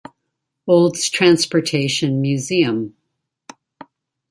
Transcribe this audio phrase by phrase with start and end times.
[0.65, 2.95] Olds Transportation Museum.